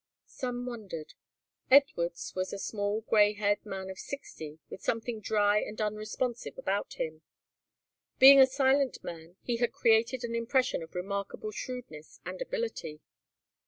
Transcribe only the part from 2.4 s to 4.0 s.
a small grey haired man of